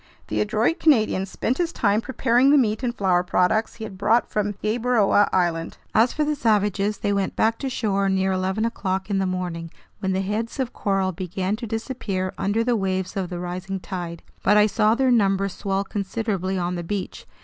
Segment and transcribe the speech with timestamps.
[0.29, 4.27] The adroit Canadian spent his time preparing the meat and flour products he had brought
[4.27, 5.77] from Gueboroa Island.
[5.93, 9.69] As for the savages, they went back to shore near eleven o'clock in the morning,
[9.99, 14.23] when the heads of coral began to disappear under the waves of the rising tide.
[14.41, 17.27] But I saw their numbers swell considerably on the beach.